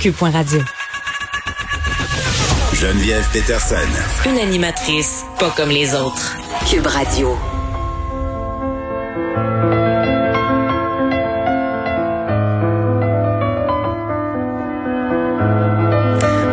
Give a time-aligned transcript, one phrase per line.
[0.00, 0.60] Cube.radio.
[2.72, 3.76] Geneviève Peterson.
[4.24, 6.38] Une animatrice pas comme les autres.
[6.70, 7.36] Cube Radio.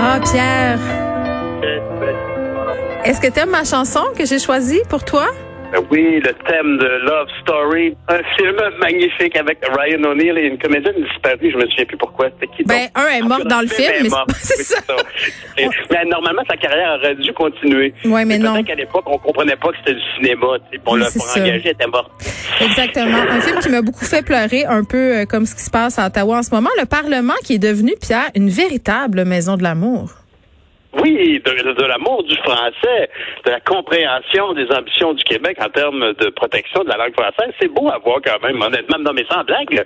[0.00, 0.80] Ah, Pierre.
[3.04, 5.28] Est-ce que tu aimes ma chanson que j'ai choisie pour toi?
[5.70, 10.58] Ben oui, le thème de Love Story, un film magnifique avec Ryan O'Neill et une
[10.58, 12.28] comédienne disparue, je me souviens plus pourquoi.
[12.30, 12.90] C'était qui Ben, donc?
[12.94, 14.94] un est mort dans le film, mais c'est Oui, ça.
[15.90, 17.92] Mais normalement, sa carrière aurait dû continuer.
[18.06, 18.62] Ouais, mais non.
[18.64, 20.46] Qu'à l'époque, on comprenait pas que c'était du cinéma.
[20.70, 21.40] tu sais, Pour, Oui, le, c'est pour ça.
[21.42, 22.10] engager, elle était morte.
[22.62, 23.18] Exactement.
[23.30, 25.98] Un film qui m'a beaucoup fait pleurer, un peu euh, comme ce qui se passe
[25.98, 26.70] à Ottawa en ce moment.
[26.80, 30.12] Le Parlement qui est devenu, Pierre, une véritable maison de l'amour.
[30.94, 33.10] Oui, de, de- l'amour du français,
[33.44, 37.52] de la compréhension des ambitions du Québec en termes de protection de la langue française.
[37.60, 38.98] C'est beau à voir quand même, honnêtement.
[38.98, 39.84] Non, mais sans blague,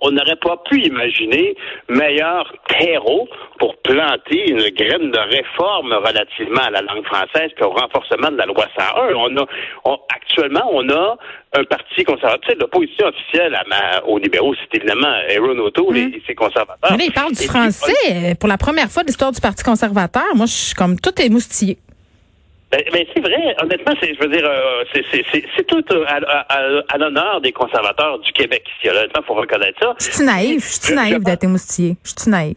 [0.00, 1.54] on- n'aurait pas pu imaginer
[1.88, 3.28] meilleur terreau
[3.58, 8.36] pour planter une graine de réforme relativement à la langue française puis au renforcement de
[8.36, 9.14] la loi 101.
[9.14, 9.46] On a,
[9.84, 11.16] on- actuellement, on a
[11.58, 12.54] un parti conservateur.
[12.60, 16.90] L'opposition officielle à ma- aux libéraux, c'est évidemment Aaron O'Toole et ses conservateurs.
[16.92, 19.64] Mais là, il parle du Et français pour la première fois de l'histoire du Parti
[19.64, 19.86] conservateur.
[20.34, 21.78] Moi, je suis comme tout émoustillé.
[22.72, 25.84] Ben, ben, c'est vrai, honnêtement, c'est, je veux dire, euh, c'est, c'est, c'est, c'est tout
[25.92, 26.16] euh, à,
[26.52, 28.88] à- à l'honneur des conservateurs du Québec ici.
[28.90, 29.94] Honnêtement, faut reconnaître ça.
[30.00, 31.96] Je suis naïve, je suis je- d'être émoustillée.
[32.04, 32.56] Je suis naïve.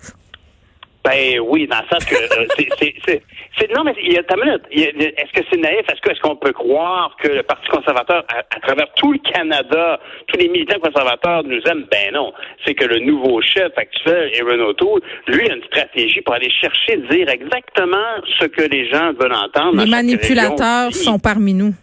[1.04, 3.22] Ben oui, dans le sens que euh, c'est, c'est, c'est,
[3.58, 4.62] c'est- non, mais il y a ta minute.
[4.70, 5.80] Est-ce que c'est naïf?
[5.90, 9.20] Est-ce que est-ce qu'on peut croire que le Parti conservateur, à, à travers tout le
[9.20, 11.86] Canada, tous les militants conservateurs nous aiment?
[11.90, 12.34] Ben non.
[12.66, 16.98] C'est que le nouveau chef actuel, Aaron O'Toole, lui a une stratégie pour aller chercher,
[17.10, 17.98] dire exactement
[18.40, 19.82] ce que les gens veulent entendre.
[19.84, 21.74] Les manipulateurs sont parmi nous.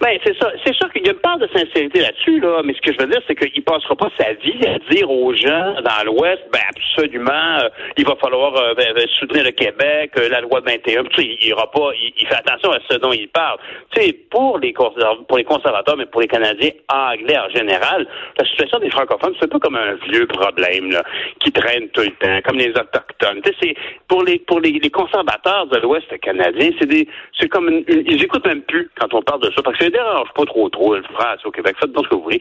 [0.00, 0.52] Ben, c'est ça.
[0.64, 2.62] C'est sûr qu'il y a une part de sincérité là-dessus, là.
[2.64, 5.32] Mais ce que je veux dire, c'est qu'il passera pas sa vie à dire aux
[5.34, 10.12] gens dans l'Ouest, ben, absolument, euh, il va falloir euh, ben, ben, soutenir le Québec,
[10.16, 11.04] euh, la loi 21.
[11.04, 13.58] Tu sais, il ira pas, il, fait attention à ce dont il parle.
[13.94, 18.06] Tu sais, pour les conservateurs, pour les conservateurs, mais pour les Canadiens anglais en général,
[18.38, 21.02] la situation des francophones, c'est un peu comme un vieux problème, là,
[21.40, 23.42] qui traîne tout le temps, comme les autochtones.
[23.42, 23.74] Tu sais, c'est,
[24.06, 27.08] pour les, pour les, conservateurs de l'Ouest canadien, c'est des,
[27.40, 29.90] c'est comme une- ils écoutent même plus quand on parle de ça, parce que ça
[29.90, 31.74] les dérange pas trop, trop, le France au Québec.
[31.80, 32.40] Faites donc ce que vous voulez.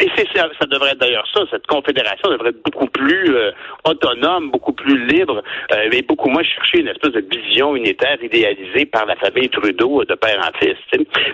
[0.00, 3.50] Et c'est, ça, ça devrait être d'ailleurs ça, cette confédération devrait être beaucoup plus euh,
[3.84, 5.42] autonome, beaucoup plus libre,
[5.72, 10.04] euh, et beaucoup moins chercher une espèce de vision unitaire idéalisée par la famille Trudeau
[10.04, 10.76] de père en fils.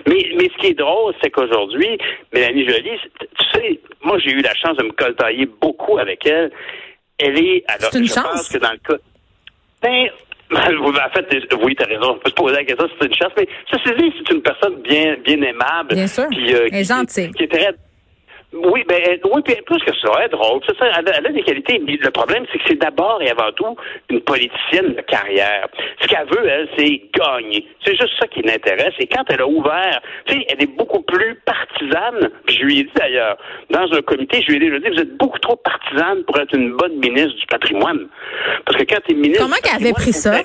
[0.07, 1.97] Mais, mais ce qui est drôle, c'est qu'aujourd'hui,
[2.33, 6.25] Mélanie Joly, c'est- tu sais, moi j'ai eu la chance de me coltailler beaucoup avec
[6.25, 6.51] elle.
[7.17, 8.23] Elle est, alors, une je chance.
[8.23, 9.01] pense que dans le cas,
[9.81, 10.09] ben,
[10.53, 12.11] en fait, oui, t'as raison.
[12.11, 14.41] On peut se poser la question si c'est une chance, mais ceci dit, c'est une
[14.41, 15.93] personne bien, bien aimable.
[15.95, 16.25] Bien sûr.
[16.29, 17.31] Puis, euh, qui- gentille.
[17.31, 17.73] Qui est très
[18.63, 20.61] oui, ben, oui, puis plus que ça, elle est drôle.
[20.67, 21.81] C'est ça, elle, a- elle a des qualités.
[21.85, 23.75] Mais le problème, c'est que c'est d'abord et avant tout
[24.09, 25.67] une politicienne de carrière.
[26.01, 27.67] Ce qu'elle veut, elle, c'est gagner.
[27.85, 28.93] C'est juste ça qui l'intéresse.
[28.99, 32.29] Et quand elle a ouvert, tu sais, elle est beaucoup plus partisane.
[32.45, 33.37] Puis je lui ai dit d'ailleurs,
[33.69, 35.55] dans un comité, je lui ai dit, je lui ai dit, vous êtes beaucoup trop
[35.57, 38.07] partisane pour être une bonne ministre du patrimoine.
[38.65, 39.43] Parce que quand tu es ministre.
[39.43, 40.41] Comment qu'elle avait pris ça?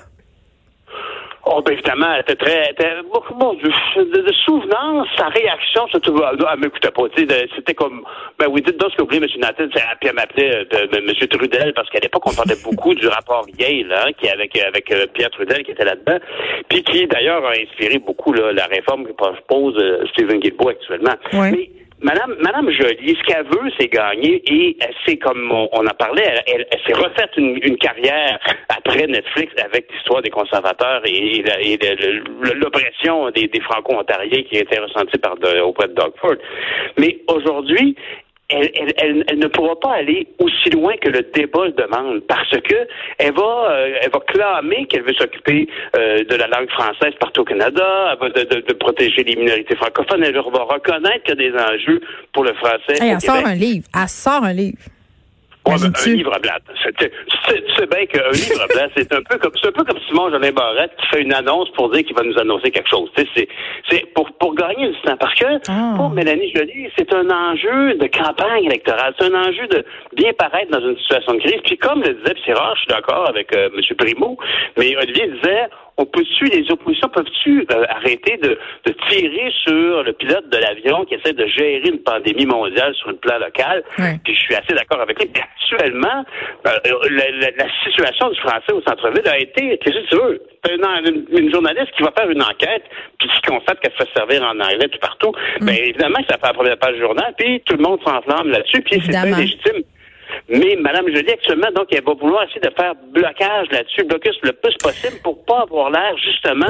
[1.46, 2.52] Oh, ben évidemment, elle était très.
[2.52, 3.02] elle était-
[3.34, 6.10] bon, de, de, souvenance, sa réaction, c'était.
[6.10, 7.08] Elle m'écoutait pas.
[7.16, 8.04] tu C'était comme.
[8.38, 9.40] Ben oui, dites donc ce que vous voulez, M.
[9.40, 9.64] Nathan.
[9.68, 11.28] Puis elle m'appelait euh, de, de, M.
[11.28, 14.92] Trudel, parce qu'à l'époque, on parlait beaucoup du rapport Yale, hein, qui est avec, avec
[14.92, 16.18] euh, Pierre Trudel, qui était là-dedans.
[16.68, 21.14] Puis qui, d'ailleurs, a inspiré beaucoup là, la réforme que propose euh, Stephen Guilbeault actuellement.
[21.32, 21.70] Mais
[22.02, 26.34] Madame, Madame Joly, ce qu'elle veut, c'est gagner et s'est, comme on, on en parlait,
[26.46, 28.38] elle, s'est refaite une, carrière
[28.68, 31.44] après Netflix avec l'histoire des conservateurs et,
[32.54, 36.36] l'oppression des, Franco-Ontariens qui été ressentie par auprès de Doug Ford.
[36.98, 37.96] Mais aujourd'hui,
[38.50, 42.20] elle, elle, elle- elle ne pourra pas aller aussi loin que le débat le demande
[42.28, 42.74] parce que
[43.18, 47.42] elle va, euh, elle va clamer qu'elle veut s'occuper euh, de la langue française partout
[47.42, 51.40] au Canada, elle va de, de- de protéger les minorités francophones, elle va reconnaître qu'il
[51.40, 52.00] y a des enjeux
[52.32, 52.94] pour le français.
[53.00, 53.86] Hey, elle sort un livre.
[53.94, 54.78] Elle sort un livre.
[55.66, 56.54] Ouais, un livre blanc.
[56.82, 57.36] C'est- Tu
[57.76, 60.52] sais- bien qu'un livre blanc, c'est un peu comme c'est un peu comme Simon Jolin
[60.52, 63.10] Barrette qui fait une annonce pour dire qu'il va nous annoncer quelque chose.
[63.14, 63.28] C'est
[63.88, 64.04] c'est
[65.16, 65.94] parce que Ah.
[65.96, 69.84] pour Mélanie Joly, c'est un enjeu de campagne électorale, c'est un enjeu de
[70.14, 71.60] bien paraître dans une situation de crise.
[71.64, 73.96] Puis comme le disait rare, je suis d'accord avec euh, M.
[73.96, 74.36] Primo,
[74.78, 75.68] mais Olivier disait
[76.00, 81.04] on peut-tu, les oppositions peuvent-tu euh, arrêter de, de tirer sur le pilote de l'avion
[81.04, 83.82] qui essaie de gérer une pandémie mondiale sur le plan local?
[83.98, 84.18] Ouais.
[84.24, 85.28] Puis je suis assez d'accord avec lui.
[85.38, 86.24] Actuellement,
[86.66, 86.70] euh,
[87.10, 90.42] la, la- la situation du français au centre-ville a été, qu'est-ce que tu veux?
[90.70, 90.84] Une,
[91.30, 92.84] une- une journaliste qui va faire une enquête,
[93.18, 95.32] puis qui constate qu'elle se fait servir en anglais tout partout.
[95.60, 95.66] Mm.
[95.66, 98.48] Bien évidemment que ça fait la première page du journal, puis tout le monde s'enflamme
[98.50, 99.82] là-dessus, puis c'est légitime.
[100.50, 104.52] Mais Mme Jolie, actuellement, donc, elle va vouloir essayer de faire blocage là-dessus, blocus le
[104.52, 106.66] plus possible pour pas avoir l'air, justement,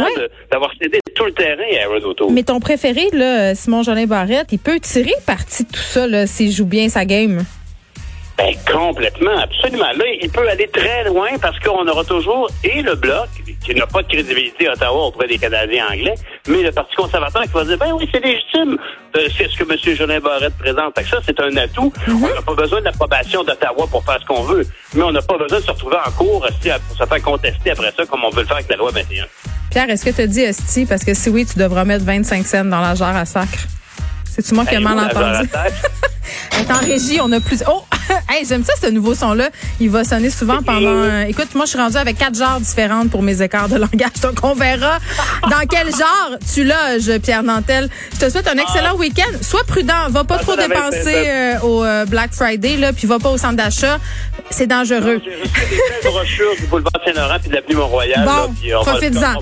[0.53, 2.31] d'avoir cédé tout le terrain à Aaron.
[2.31, 6.53] Mais ton préféré, là, Simon Jolin Barrette, il peut tirer parti de tout ça, s'il
[6.53, 7.43] joue bien sa game.
[8.37, 9.93] Ben, complètement, absolument.
[9.97, 13.29] Là, il peut aller très loin parce qu'on aura toujours et le bloc,
[13.65, 16.15] qui n'a pas de crédibilité à Ottawa auprès des Canadiens anglais,
[16.49, 18.79] mais le Parti conservateur qui va dire, ben oui, c'est légitime,
[19.17, 19.97] euh, c'est ce que M.
[19.97, 20.95] Jolin Barrette présente.
[20.97, 21.93] Fait que ça, c'est un atout.
[22.07, 22.25] Mhm.
[22.25, 25.23] On n'a pas besoin de l'approbation d'Ottawa pour faire ce qu'on veut, mais on n'a
[25.23, 28.31] pas besoin de se retrouver en cours pour se faire contester après ça, comme on
[28.31, 29.27] veut le faire avec la loi 21.
[29.71, 30.87] Pierre, est-ce que tu as dit Esti?
[30.87, 33.67] Parce que si oui, tu devras mettre 25 cents dans la jarre à sacre?
[34.25, 35.49] C'est-tu moi qui ai mal entendu?
[36.71, 37.63] en régie, on a plus.
[37.69, 37.85] Oh!
[38.29, 39.51] hey, j'aime ça, ce nouveau son-là.
[39.81, 41.23] Il va sonner souvent pendant.
[41.23, 44.21] écoute, moi, je suis rendue avec quatre genres différentes pour mes écarts de langage.
[44.23, 44.99] Donc, on verra
[45.51, 47.89] dans quel genre tu loges, Pierre Nantel.
[48.15, 48.97] Je te souhaite un excellent ah.
[48.97, 49.39] week-end.
[49.43, 50.09] Sois prudent.
[50.11, 53.57] Va pas trop dépenser euh, au euh, Black Friday, là, puis va pas au centre
[53.57, 53.99] d'achat.
[54.51, 55.21] C'est dangereux.
[55.25, 55.53] J'ai reçu
[56.03, 58.25] des brochures du boulevard Saint-Laurent puis de l'avenue Mont-Royal.
[58.25, 59.41] Bon, profite-en.